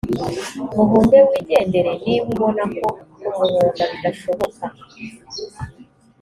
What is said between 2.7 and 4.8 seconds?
ko kumuhunga bidashoboka